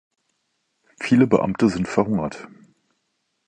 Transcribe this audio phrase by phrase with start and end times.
[0.99, 2.47] Viele Beamte sind verhungert.